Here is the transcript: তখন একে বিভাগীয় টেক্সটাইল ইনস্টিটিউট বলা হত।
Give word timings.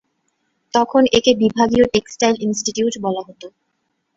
তখন 0.73 1.03
একে 1.17 1.31
বিভাগীয় 1.35 1.85
টেক্সটাইল 1.93 2.35
ইনস্টিটিউট 2.41 2.93
বলা 3.05 3.21
হত। 3.27 3.41